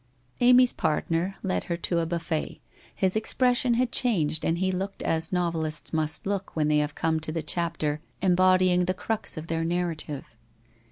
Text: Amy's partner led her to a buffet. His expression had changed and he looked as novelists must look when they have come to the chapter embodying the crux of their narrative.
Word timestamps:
Amy's 0.39 0.73
partner 0.73 1.35
led 1.43 1.65
her 1.65 1.77
to 1.77 1.99
a 1.99 2.07
buffet. 2.07 2.59
His 2.95 3.15
expression 3.15 3.75
had 3.75 3.91
changed 3.91 4.43
and 4.43 4.57
he 4.57 4.71
looked 4.71 5.03
as 5.03 5.31
novelists 5.31 5.93
must 5.93 6.25
look 6.25 6.55
when 6.55 6.69
they 6.69 6.79
have 6.79 6.95
come 6.95 7.19
to 7.19 7.31
the 7.31 7.43
chapter 7.43 8.01
embodying 8.19 8.85
the 8.85 8.95
crux 8.95 9.37
of 9.37 9.45
their 9.45 9.63
narrative. 9.63 10.35